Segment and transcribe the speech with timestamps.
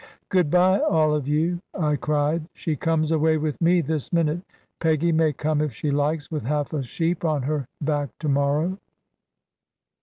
[0.29, 4.41] "Good bye all of you," I cried: "she comes away with me this minute.
[4.79, 8.79] Peggy may come, if she likes, with half a sheep on her back to morrow."